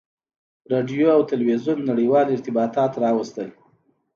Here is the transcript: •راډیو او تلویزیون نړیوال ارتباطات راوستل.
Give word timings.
•راډیو 0.71 1.05
او 1.15 1.21
تلویزیون 1.31 1.77
نړیوال 1.89 2.25
ارتباطات 2.35 2.91
راوستل. 3.03 3.49